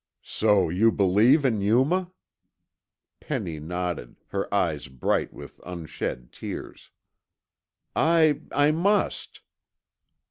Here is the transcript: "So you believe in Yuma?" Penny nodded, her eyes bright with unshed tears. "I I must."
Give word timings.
"So 0.23 0.69
you 0.69 0.91
believe 0.91 1.45
in 1.45 1.61
Yuma?" 1.61 2.11
Penny 3.19 3.59
nodded, 3.59 4.15
her 4.29 4.51
eyes 4.51 4.87
bright 4.87 5.31
with 5.31 5.61
unshed 5.63 6.31
tears. 6.31 6.89
"I 7.95 8.41
I 8.51 8.71
must." 8.71 9.41